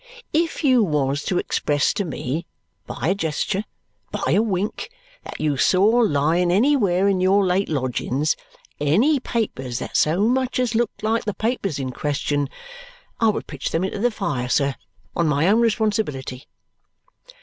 [0.33, 2.47] If you was to express to me
[2.87, 3.65] by a gesture,
[4.09, 4.89] by a wink,
[5.23, 8.35] that you saw lying anywhere in your late lodgings
[8.79, 12.49] any papers that so much as looked like the papers in question,
[13.19, 14.73] I would pitch them into the fire, sir,
[15.15, 16.47] on my own responsibility."